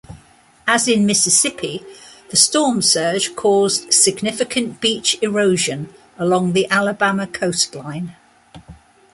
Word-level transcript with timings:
As 0.65 0.87
in 0.87 1.05
Mississippi, 1.05 1.83
the 2.31 2.35
storm 2.35 2.81
surge 2.81 3.35
caused 3.35 3.93
significant 3.93 4.81
beach 4.81 5.15
erosion 5.21 5.93
along 6.17 6.53
the 6.53 6.67
Alabama 6.71 7.27
coastline. 7.27 8.15